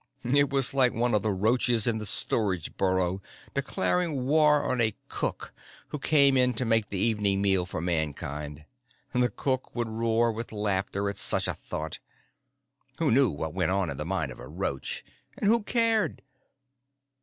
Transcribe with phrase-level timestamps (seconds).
[0.23, 3.21] It was like one of the roaches in the storage burrow
[3.53, 5.53] declaring war on a cook
[5.89, 8.65] who came in to make the evening meal for Mankind.
[9.13, 11.99] The cook would roar with laughter at such a thought.
[12.97, 15.05] Who knew what went on in the mind of a roach
[15.37, 16.23] and who cared?